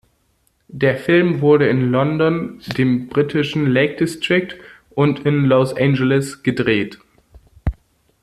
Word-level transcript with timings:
Der 0.67 0.97
Film 0.97 1.41
wurde 1.41 1.69
in 1.69 1.91
London, 1.91 2.59
dem 2.75 3.07
britischen 3.07 3.67
Lake 3.67 3.97
District 3.97 4.55
und 4.89 5.27
in 5.27 5.45
Los 5.45 5.77
Angeles 5.77 6.41
gedreht. 6.41 6.97